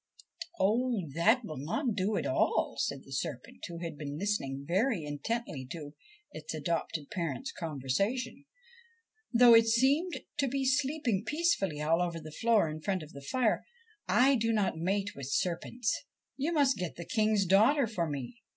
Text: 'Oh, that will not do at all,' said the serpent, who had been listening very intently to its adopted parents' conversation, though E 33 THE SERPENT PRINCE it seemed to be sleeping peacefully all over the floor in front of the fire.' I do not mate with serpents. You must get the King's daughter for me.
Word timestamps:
'Oh, 0.59 1.09
that 1.13 1.45
will 1.45 1.59
not 1.63 1.93
do 1.93 2.17
at 2.17 2.25
all,' 2.25 2.75
said 2.79 3.03
the 3.03 3.11
serpent, 3.13 3.63
who 3.67 3.77
had 3.83 3.99
been 3.99 4.17
listening 4.17 4.65
very 4.67 5.05
intently 5.05 5.63
to 5.73 5.93
its 6.31 6.55
adopted 6.55 7.11
parents' 7.11 7.51
conversation, 7.51 8.45
though 9.31 9.55
E 9.55 9.59
33 9.61 9.61
THE 9.61 9.67
SERPENT 9.67 9.73
PRINCE 9.77 9.77
it 9.77 9.79
seemed 9.79 10.25
to 10.39 10.47
be 10.47 10.65
sleeping 10.65 11.23
peacefully 11.23 11.81
all 11.83 12.01
over 12.01 12.19
the 12.19 12.31
floor 12.31 12.67
in 12.67 12.81
front 12.81 13.03
of 13.03 13.11
the 13.11 13.21
fire.' 13.21 13.63
I 14.25 14.33
do 14.33 14.51
not 14.51 14.75
mate 14.75 15.11
with 15.15 15.27
serpents. 15.29 16.01
You 16.35 16.51
must 16.51 16.77
get 16.79 16.95
the 16.95 17.05
King's 17.05 17.45
daughter 17.45 17.85
for 17.85 18.09
me. 18.09 18.37